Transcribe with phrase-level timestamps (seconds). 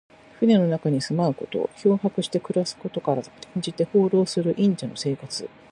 [0.39, 1.69] 船の中に住まうこと。
[1.75, 5.47] 漂泊して暮らすことから、転じて、放浪する隠者の生活。